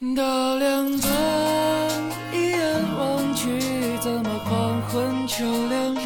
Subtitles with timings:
[0.00, 1.12] 到两端，
[2.32, 2.60] 一眼
[2.96, 3.48] 望去，
[4.00, 5.96] 怎么黄昏秋凉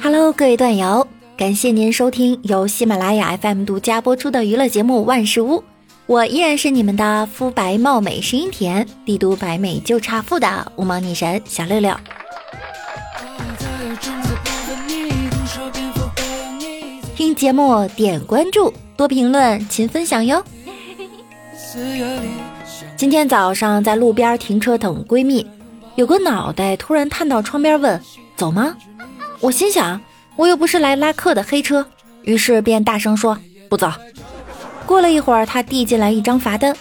[0.00, 1.04] ？Hello，各位段友，
[1.36, 5.56] 感谢您收听由喜马拉雅 FM 独家播出的娱乐节目《万事屋》，
[6.06, 11.92] 我依然是你们的肤白貌美、声音甜、帝都白美就差富的无毛女神小六六。
[17.16, 20.40] 听节目点关注，多评论，勤分享哟。
[22.96, 25.46] 今天早上在路边停车等闺蜜，
[25.96, 28.00] 有个脑袋突然探到窗边问
[28.36, 28.74] ：“走吗？”
[29.40, 30.00] 我心想，
[30.36, 31.84] 我又不是来拉客的黑车，
[32.22, 33.92] 于是便大声说：“不走。”
[34.86, 36.74] 过了一会儿，他递进来一张罚单。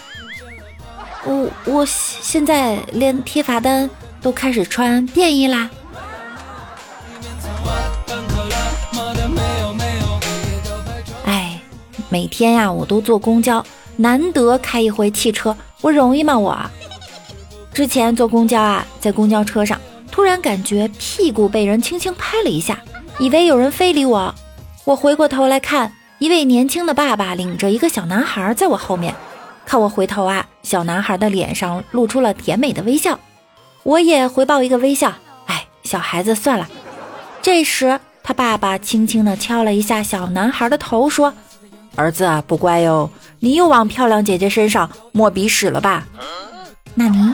[1.25, 3.89] 我我现在连贴罚单
[4.22, 5.69] 都开始穿便衣啦。
[11.25, 11.59] 哎，
[12.08, 13.66] 每天呀，我都坐公交。
[13.97, 16.38] 难得开一回汽车，我容易吗？
[16.38, 16.57] 我
[17.73, 19.80] 之前坐公交啊，在公交车上
[20.11, 22.80] 突然感觉屁股被人轻轻拍了一下，
[23.19, 24.33] 以为有人非礼我。
[24.85, 29.13] 我回过头来看，一位年轻的爸爸领着一个小男孩在我后面。
[29.66, 33.19] 看我回头啊，小男孩的脸上露出了甜美的微笑，
[33.83, 35.13] 我也回报一个微笑。
[35.47, 36.69] 哎，小孩子算了。
[37.41, 41.33] 这时他爸爸轻轻地敲了一下小男孩的头，说。
[41.98, 43.09] 儿子不乖哟，
[43.40, 46.06] 你又往漂亮姐姐身上抹鼻屎了吧？
[46.94, 47.34] 那你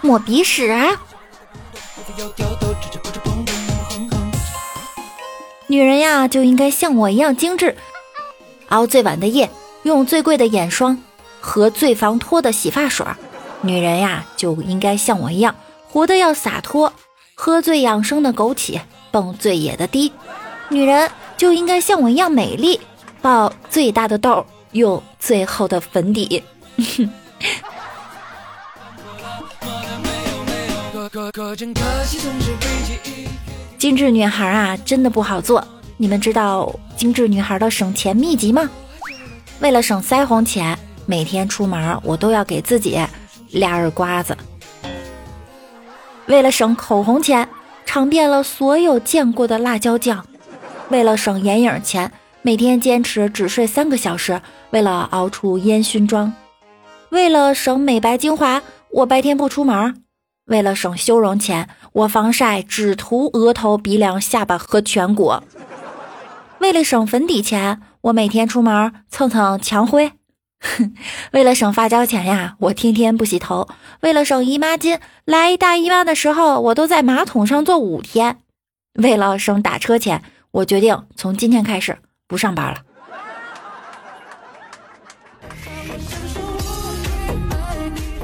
[0.00, 0.96] 抹鼻屎啊？
[5.66, 7.76] 女人呀就应该像我一样精致，
[8.70, 9.50] 熬最晚的夜，
[9.82, 10.98] 用最贵的眼霜
[11.38, 13.04] 和最防脱的洗发水。
[13.60, 15.54] 女人呀就应该像我一样，
[15.86, 16.94] 活得要洒脱，
[17.34, 20.10] 喝最养生的枸杞，蹦最野的迪。
[20.70, 22.80] 女人就应该像我一样美丽。
[23.20, 26.42] 爆最大的痘，用最厚的粉底。
[33.78, 35.66] 精致女孩啊，真的不好做。
[35.96, 38.68] 你们知道精致女孩的省钱秘籍吗？
[39.60, 43.00] 为了省腮红钱，每天出门我都要给自己
[43.50, 44.36] 俩耳刮子。
[46.26, 47.48] 为了省口红钱，
[47.84, 50.24] 尝遍了所有见过的辣椒酱。
[50.90, 52.12] 为了省眼影钱。
[52.42, 54.40] 每天坚持只睡三个小时，
[54.70, 56.32] 为了熬出烟熏妆；
[57.10, 59.92] 为了省美白精华，我白天不出门；
[60.46, 65.42] 为了省修容钱，我防晒只涂额头、鼻梁、下巴和颧骨；
[66.60, 70.12] 为了省粉底钱，我每天出门蹭蹭墙灰；
[71.32, 73.68] 为了省发胶钱呀，我天天不洗头；
[74.00, 78.36] 为了省姨妈巾，来大姨妈的时候我都在马桶上坐五天；
[78.94, 80.22] 为了省打车钱，
[80.52, 81.98] 我决定从今天开始。
[82.28, 82.76] 不上班了。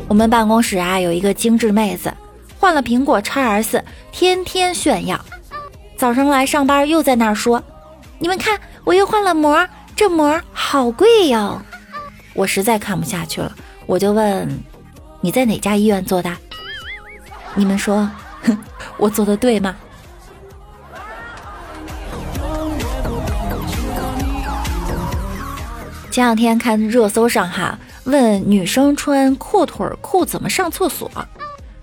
[0.07, 2.13] 我们办公室啊，有一个精致妹子，
[2.61, 5.19] 换了苹果 x S，天天炫耀。
[5.97, 7.63] 早上来上班又在那儿说
[8.21, 9.67] ：“你们看，我又换了膜，
[9.97, 11.61] 这膜好贵哟。”
[12.35, 13.51] 我实在看不下去了，
[13.87, 14.47] 我就问
[15.23, 16.31] ：“你在哪家医院做的？”
[17.57, 18.09] 你们说，
[18.43, 18.59] 哼
[18.99, 19.75] 我做的对吗？
[26.15, 31.11] 前两天看热搜上哈，问女生穿阔腿裤怎么上厕所？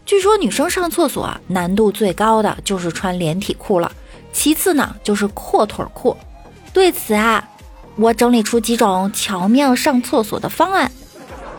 [0.06, 3.92] 据说女生上厕所难度最高的就是穿连体裤了，
[4.32, 6.16] 其次呢就是阔腿裤。
[6.72, 7.46] 对此啊，
[7.98, 10.90] 我整理出几种巧妙上厕所的方案。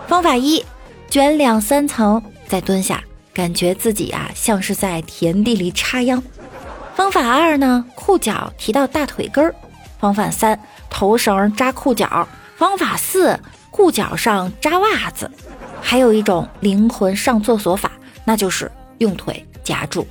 [0.09, 0.65] 方法一，
[1.11, 3.05] 卷两三层再蹲下，
[3.35, 6.23] 感觉自己啊像是在田地里插秧。
[6.95, 9.55] 方法二呢，裤脚提到大腿根儿。
[10.01, 10.59] 方法三，
[10.89, 12.27] 头绳扎裤脚。
[12.63, 13.37] 方法四：
[13.73, 15.29] 裤脚上扎袜子。
[15.81, 17.91] 还有一种灵魂上厕所法，
[18.25, 20.07] 那就是用腿夹住。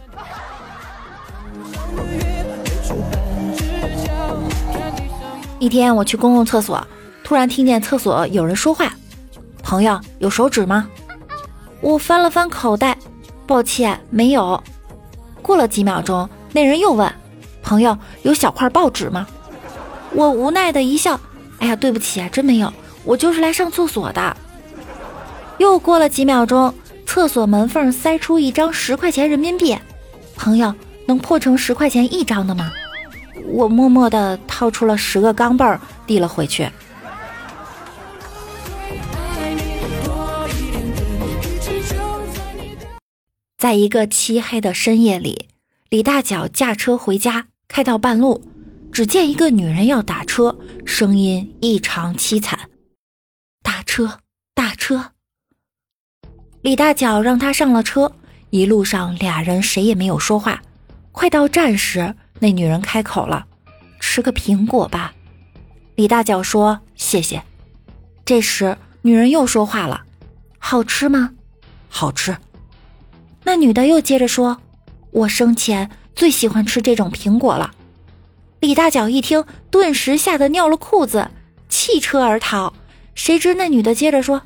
[5.59, 6.85] 一天我去公共厕所，
[7.23, 8.91] 突然听见厕所有人说话
[9.63, 10.89] ：“朋友，有手纸吗？”
[11.79, 12.97] 我翻了翻口袋，
[13.47, 14.61] 抱歉，没有。
[15.41, 17.09] 过了几秒钟，那人又问
[17.63, 19.25] ：“朋友，有小块报纸吗？”
[20.11, 21.17] 我无奈的一笑。
[21.61, 22.73] 哎呀，对不起啊，真没有，
[23.03, 24.35] 我就是来上厕所的。
[25.59, 26.73] 又过了几秒钟，
[27.05, 29.77] 厕所门缝塞出一张十块钱人民币，
[30.35, 30.73] 朋友
[31.05, 32.71] 能破成十块钱一张的吗？
[33.45, 36.67] 我默默地掏出了十个钢镚儿，递了回去。
[43.55, 45.47] 在一个漆黑的深夜里，
[45.89, 48.41] 李大脚驾车回家，开到半路。
[48.91, 52.59] 只见一个女人要打车，声音异常凄惨
[53.63, 54.19] ：“打车，
[54.53, 55.11] 打车，
[56.61, 58.11] 李大脚让她上了车，
[58.49, 60.61] 一路上俩人谁也没有说话。
[61.13, 63.45] 快到站时，那女人开口了
[64.01, 65.13] ：“吃个苹果吧。”
[65.95, 67.41] 李大脚说：“谢谢。”
[68.25, 70.03] 这时，女人又说话了
[70.59, 71.31] ：“好吃吗
[71.87, 72.35] ？”“好吃。”
[73.43, 74.61] 那女的又接着说
[75.11, 77.73] ：“我生前最喜欢吃这种苹果了。”
[78.61, 81.31] 李大脚一听，顿时吓得尿了裤子，
[81.67, 82.71] 弃车而逃。
[83.15, 84.43] 谁知那女的接着说：“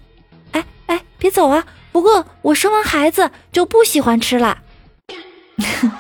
[0.53, 1.67] 哎哎，别走啊！
[1.91, 4.57] 不过我生完孩子就不喜欢吃了。”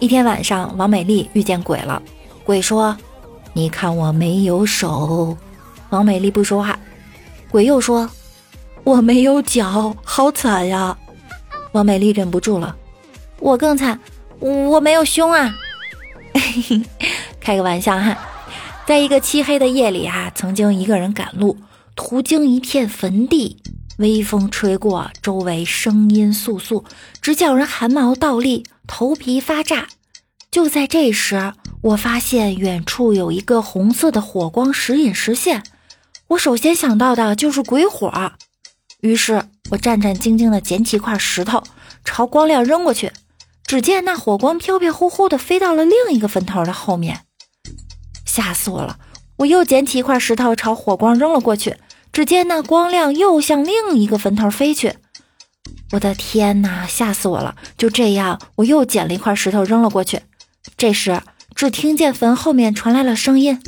[0.00, 2.02] 一天晚上，王美丽遇见鬼了。
[2.42, 2.96] 鬼说
[3.52, 5.36] ：“你看我没有手。”
[5.90, 6.78] 王美丽不说话。
[7.50, 8.08] 鬼又说
[8.82, 10.96] ：“我没有脚，好惨呀！”
[11.72, 12.74] 王美丽忍不住了。
[13.40, 13.98] 我更惨，
[14.38, 15.54] 我没有胸啊！
[17.40, 18.16] 开个玩笑哈，
[18.86, 21.56] 在一个漆黑的夜里啊，曾经一个人赶路，
[21.96, 23.56] 途经一片坟地，
[23.96, 26.84] 微风吹过，周围声音簌簌，
[27.22, 29.88] 直叫人汗毛倒立，头皮发炸。
[30.50, 35.62] 就在这时，我发现远处有一个红色的火光时隐时现，
[36.28, 38.32] 我首先想到的就是鬼火，
[39.00, 41.62] 于是我战战兢兢地捡起一块石头，
[42.04, 43.10] 朝光亮扔过去。
[43.70, 47.20] 只见那火光飘飘忽忽的飞到了另一个坟头的后面，
[48.26, 48.98] 吓死我了！
[49.36, 51.76] 我又捡起一块石头朝火光扔了过去，
[52.12, 54.96] 只见那光亮又向另一个坟头飞去。
[55.92, 57.54] 我的天哪，吓死我了！
[57.78, 60.22] 就这样，我又捡了一块石头扔了过去。
[60.76, 61.22] 这时，
[61.54, 63.62] 只听见坟后面传来了声音：“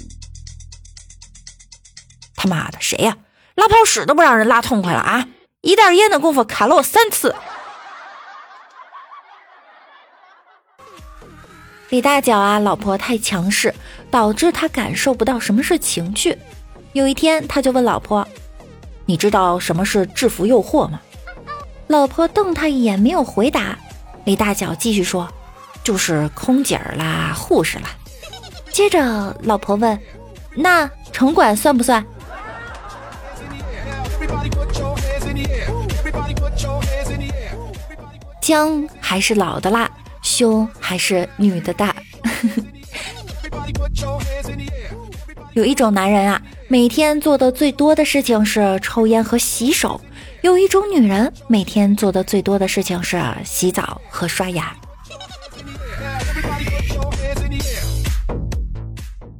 [2.34, 3.18] 他妈的，谁呀？
[3.54, 5.28] 拉泡屎都不让人拉痛快了啊！
[5.60, 7.36] 一袋烟的功夫砍了我三次。”
[11.92, 13.74] 李大脚啊，老婆太强势，
[14.10, 16.38] 导致他感受不到什么是情趣。
[16.94, 18.26] 有一天，他就问老婆
[19.04, 20.98] ：“你知道什么是制服诱惑吗？”
[21.88, 23.78] 老婆瞪他一眼，没有回答。
[24.24, 25.30] 李大脚继续说
[25.84, 27.90] ：“就是空姐儿啦，护士啦。”
[28.72, 30.00] 接着，老婆问
[30.56, 32.02] ：“那城管算不算？”
[38.40, 39.90] 姜还是老的辣。
[40.32, 41.94] 胸还是女的大。
[45.52, 50.00] 有一种男人啊，每天做的最多的事情是抽烟和洗手；
[50.40, 54.74] 有一种女人，每天做的最多的事情是洗澡和刷牙。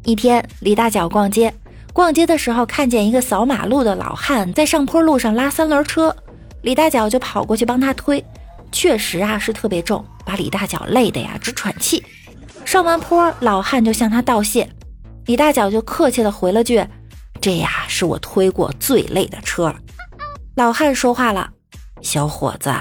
[0.04, 1.54] 一天，李大脚逛街，
[1.94, 6.14] 逛街的时候看见一个扫马路的老汉在上坡路上拉三轮车，
[6.60, 8.22] 李大脚就跑过去帮他推。
[8.72, 12.02] 确实啊，是特别重，把李大脚累的呀直喘气。
[12.64, 14.68] 上完坡，老汉就向他道谢，
[15.26, 16.84] 李大脚就客气的回了句
[17.40, 19.74] ：“这呀是我推过最累的车。”
[20.56, 21.50] 老汉说话了
[22.02, 22.72] ：“小伙子，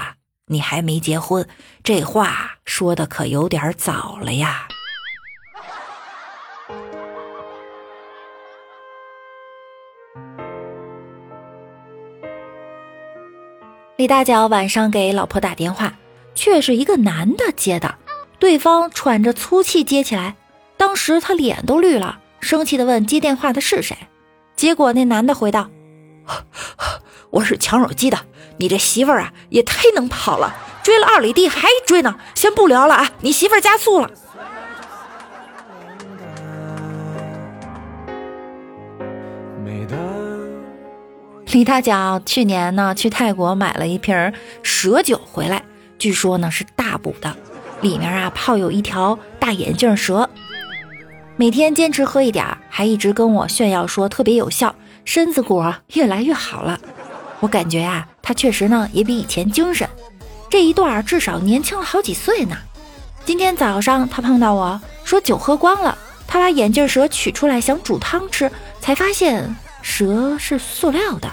[0.46, 1.46] 你还没结婚，
[1.84, 4.66] 这话说的可有点早了呀。”
[14.02, 15.94] 李大脚晚上给老婆打电话，
[16.34, 17.94] 却是一个男的接的，
[18.40, 20.34] 对方喘着粗气接起来，
[20.76, 23.96] 当时他脸都绿了，生气的问接电话的是谁，
[24.56, 25.70] 结果那男的回道
[27.30, 28.18] ：“我是抢手机的，
[28.56, 34.10] 你这媳妇儿啊也太能跑了，追了二里地还追呢，先不聊了啊，你媳妇儿加速了。”
[41.52, 44.32] 李大脚去年呢去泰国买了一瓶
[44.62, 45.62] 蛇酒回来，
[45.98, 47.36] 据说呢是大补的，
[47.82, 50.30] 里面啊泡有一条大眼镜蛇，
[51.36, 56.80] 每天坚持喝一点，还一直跟我炫耀说特别有效，身子骨越来越好了。
[57.40, 59.86] 我感觉呀，他确实呢也比以前精神，
[60.48, 62.56] 这一段至少年轻了好几岁呢。
[63.26, 71.30] 今天早上他碰到我说酒喝光了，他把眼镜蛇取出来想煮汤吃，才发现蛇是塑料的。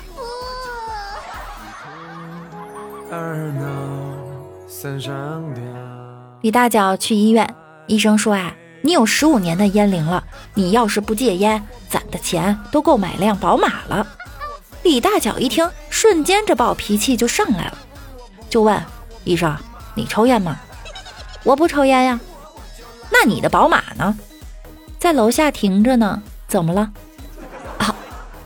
[6.41, 7.55] 李大脚去医院，
[7.87, 14.07] 医生说啊，你有十五年的烟龄了，你要是不戒烟，攒的钱都够买辆宝马了。
[14.83, 17.77] 李大脚一听，瞬间这暴脾气就上来了，
[18.49, 18.81] 就问
[19.25, 19.53] 医生
[19.95, 20.57] ：“你抽烟吗
[21.43, 22.19] ？”“我不抽烟呀。
[23.11, 24.17] ”“那你的宝马呢
[24.97, 26.21] ？”“在楼下停着呢。
[26.47, 26.89] ”“怎么了
[27.77, 27.95] ？”“啊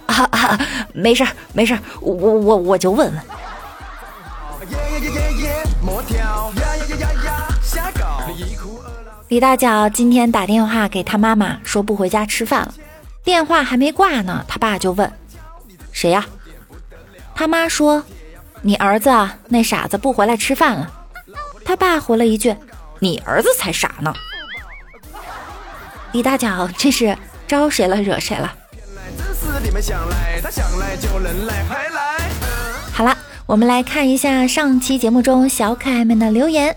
[0.08, 0.60] 啊啊，
[0.94, 1.24] 没事
[1.54, 3.24] 没事我我我就问问。”
[9.29, 12.74] 李大脚今天打电话给他妈妈，说不回家吃饭了。
[13.24, 15.12] 电话还没挂呢，他爸就问
[15.91, 16.24] ：“谁呀？
[17.33, 18.03] 他妈说
[18.62, 20.91] ：“你儿子啊，那傻子不回来吃饭了。”
[21.65, 22.55] 他爸回了一句
[23.00, 24.13] ：“你儿子才傻呢。”
[26.13, 27.17] 李大脚这是
[27.48, 28.53] 招谁了惹谁了？
[32.91, 36.75] 好了，我们来看一下上期节目中小可爱们的留言。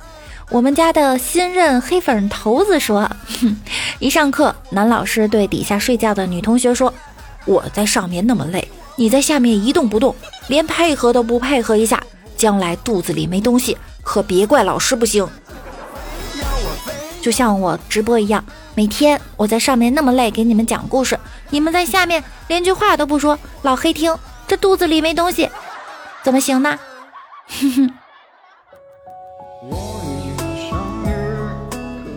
[0.50, 3.08] 我们家的新任黑粉头子说
[3.40, 3.56] ：“哼，
[4.00, 6.92] 一上课，男老师对底下睡觉的女同学说
[7.46, 10.14] ：‘我在上面那么累，你在下面一动不动，
[10.48, 12.02] 连配合都不配合一下，
[12.36, 15.26] 将来肚子里没东西，可别怪老师不行。’
[17.22, 18.44] 就像我直播一样，
[18.74, 21.18] 每天我在上面那么累，给你们讲故事，
[21.50, 24.16] 你们在下面连句话都不说，老黑听，
[24.48, 25.48] 这肚子里没东西，
[26.26, 26.76] 怎么行呢？
[27.46, 27.88] 哼哼。”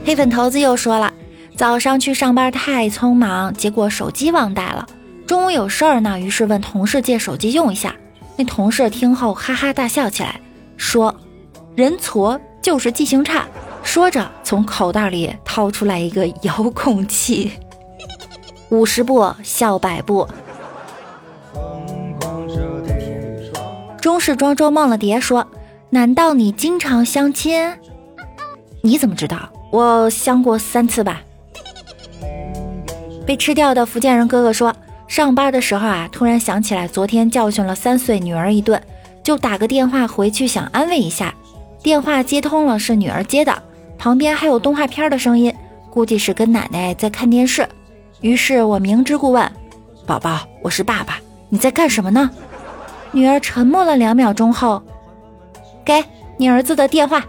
[0.03, 1.13] 黑粉头子又说了，
[1.55, 4.87] 早上去上班太匆忙，结果手机忘带了。
[5.27, 7.95] 中午有事儿呢，于是问同事借手机用一下。
[8.35, 10.41] 那同事听后哈哈大笑起来，
[10.75, 11.15] 说
[11.77, 13.45] ：“人矬就是记性差。”
[13.85, 17.51] 说着从口袋里掏出来一个遥控器。
[18.69, 20.27] 五十步笑百步。
[24.01, 25.45] 中式庄周梦了蝶说
[25.91, 27.73] ：“难道你经常相亲？
[28.81, 31.21] 你怎么知道？”我相过三次吧。
[33.25, 34.73] 被吃掉的福建人哥哥说，
[35.07, 38.81] 上班的时候啊，突然想起来昨天教训了三岁女儿一顿，
[39.21, 41.33] 就打个电话回去想安慰一下。
[41.83, 43.61] 电话接通了，是女儿接的，
[43.97, 45.53] 旁边还有动画片的声音，
[45.91, 47.67] 估计是跟奶奶在看电视。
[48.21, 49.51] 于是我明知故问
[50.07, 52.29] ：“宝宝，我是爸爸，你在干什么呢？”
[53.11, 54.81] 女儿沉默了两秒钟后，
[55.83, 56.03] 给
[56.37, 57.25] 你儿子的电话。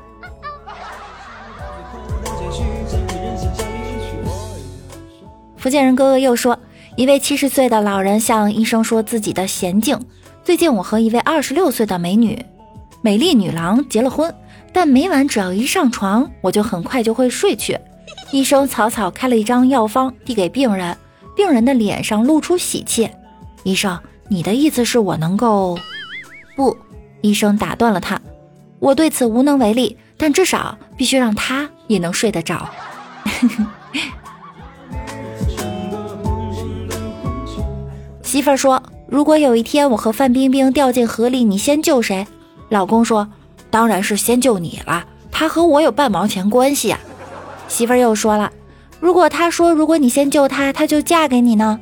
[5.56, 6.58] 福建人哥哥又说，
[6.96, 9.98] 一位七十岁的老人向医生说自己的娴境：
[10.42, 12.42] 最近我和一位二十六岁的美女、
[13.02, 14.34] 美丽女郎结了婚，
[14.72, 17.78] 但每晚只要一上床，我就很快就会睡去。
[18.32, 20.96] 医生草草开了一张药方递给病人，
[21.34, 23.10] 病人的脸上露出喜气。
[23.62, 23.98] 医生，
[24.32, 25.76] 你的意思是我能够？
[26.54, 26.76] 不，
[27.20, 28.20] 医生打断了他，
[28.78, 32.70] 我对此无能为力，但至少必须让他也能睡得着。
[38.22, 42.24] 媳妇儿说：“如果有一天我和范冰冰掉进河里，你先救谁？”
[42.70, 43.28] 老公说
[43.68, 47.00] ：“当然是先救你了，他和我有半毛钱关系啊。”
[47.66, 48.52] 媳妇儿又说了
[49.00, 51.80] ：“如果他说如果你先救他，他就嫁给你呢？”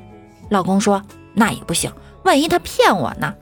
[0.49, 1.03] 老公说
[1.35, 1.93] ：“那也不行，
[2.29, 3.35] 万一他骗我呢？”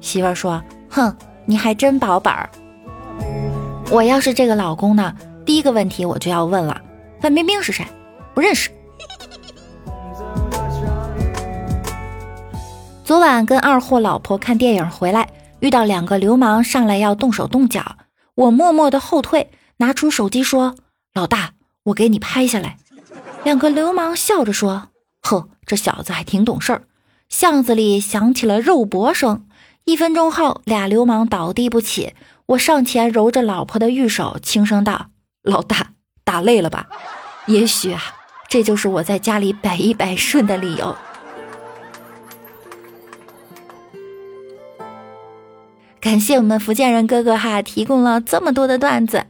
[0.00, 1.14] 媳妇儿说：“哼，
[1.44, 2.48] 你还真保本儿。
[3.90, 5.12] 我要是这个老公呢，
[5.44, 6.80] 第一个问题我就要问了：
[7.20, 7.84] 范冰冰是谁？
[8.34, 8.70] 不认识。
[13.02, 15.28] ”昨晚跟二货老婆看电影回来，
[15.58, 17.96] 遇到两个流氓上来要动手动脚，
[18.36, 20.76] 我默默的后退，拿出手机说
[21.12, 22.76] ：“老大，我给你拍下来。”
[23.42, 24.90] 两个流氓笑着说
[25.22, 26.82] ：“呵，这小子还挺懂事儿。”
[27.28, 29.46] 巷子里响起了肉搏声，
[29.84, 32.14] 一分钟后，俩流氓倒地不起。
[32.46, 35.08] 我上前揉着老婆的玉手，轻声道
[35.44, 35.88] ：“老大，
[36.24, 36.88] 打累了吧？
[37.46, 38.00] 也许啊，
[38.48, 40.96] 这就是我在家里百依百顺的理由。”
[46.00, 49.26] 感谢我们福建人哥哥哈，提供了这么多的段子。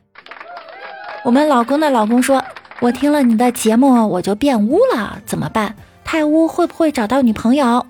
[1.24, 2.44] 我们老公的老公说
[2.80, 5.74] ：“我听了你的节目，我就变污了，怎么办？
[6.10, 7.84] 太污会不会找到女朋友？”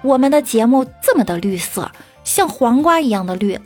[0.00, 1.92] 我们的节目这么的绿色，
[2.24, 3.60] 像黄瓜一样的绿。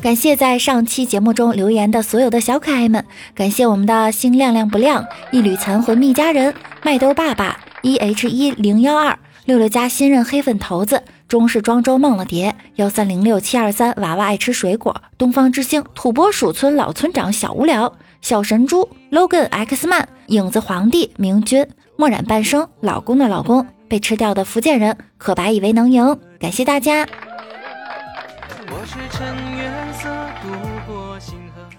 [0.00, 7.58] 感谢在上期节目中留言的所有的小可爱们，感谢我们的星亮亮不亮、一缕残魂蜜家人、麦兜爸爸。
[7.82, 27.06] e h 一零幺二六六加新任黑粉头子中式庄周梦了蝶幺三零六七二三娃娃爱吃水果东方之星土拨鼠村老村长小无聊小神猪 logan x 曼影子皇帝明君墨染半生老公的老公被吃掉的福建人可白以为能赢感谢大家。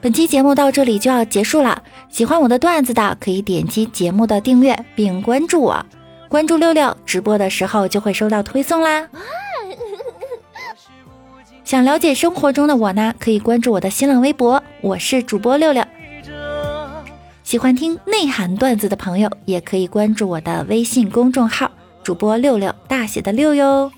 [0.02, 1.84] 本期节目到这里就要结束了。
[2.10, 5.86] 喜欢我的段子的，可以点击节目的订阅并关注我。
[6.28, 9.08] 关注六六直播的时候就会收到推送啦。
[11.64, 15.86] 想了解生活中的我呢，可以关注我的新浪微博，我是主播六六。
[17.52, 21.70] 喜欢听内涵段子的朋友，也可以关注我的微信公众号
[22.02, 23.92] 主播六六大写的六哟。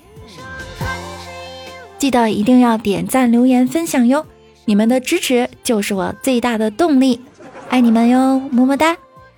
[1.96, 4.26] 记得一定要点赞、留言、分享哟。
[4.64, 7.20] 你们的支持就是我最大的动力，
[7.68, 8.96] 爱你们哟，么么哒！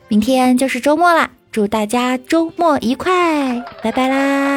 [0.09, 1.31] 明天就是周末啦。
[1.53, 4.56] 祝大家周末愉快，拜拜啦！